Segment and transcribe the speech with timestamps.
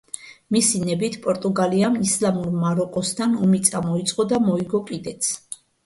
[0.53, 5.35] მისი ნებით პორტუგალიამ ისლამურ მაროკოსთან ომი წამოიწყო და მოიგო კიდეც.